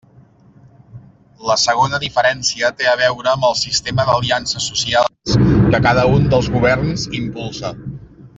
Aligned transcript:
La 1.49 1.57
segona 1.63 1.99
diferència 2.05 2.71
té 2.79 2.89
a 2.93 2.97
veure 3.01 3.31
amb 3.33 3.45
el 3.51 3.57
sistema 3.59 4.07
d'aliances 4.09 4.67
socials 4.73 5.37
que 5.75 5.83
cada 5.89 6.07
un 6.17 6.27
dels 6.33 6.51
governs 6.57 7.07
impulsa. 7.21 7.75